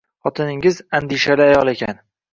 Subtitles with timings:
[0.27, 2.01] Xotiningiz, andishali ayol ekan